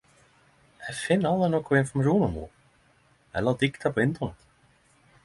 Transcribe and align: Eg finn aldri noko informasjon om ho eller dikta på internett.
Eg 0.91 0.95
finn 1.01 1.27
aldri 1.31 1.49
noko 1.55 1.77
informasjon 1.81 2.25
om 2.29 2.39
ho 2.39 2.47
eller 3.43 3.59
dikta 3.65 3.93
på 3.99 4.07
internett. 4.07 4.49